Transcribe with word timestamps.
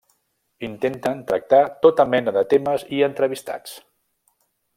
Intenten 0.67 1.21
tractar 1.31 1.59
tota 1.85 2.07
mena 2.15 2.33
de 2.39 2.45
temes 2.55 2.87
i 2.97 3.03
entrevistats. 3.11 3.79